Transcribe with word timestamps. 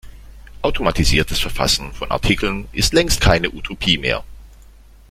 Automatisiertes 0.63 1.39
Verfassen 1.39 1.93
von 1.93 2.09
Artikeln 2.09 2.67
ist 2.71 2.91
längst 2.91 3.21
keine 3.21 3.51
Utopie 3.51 3.99
mehr. 3.99 4.23